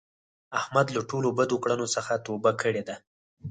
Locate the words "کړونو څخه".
1.63-2.13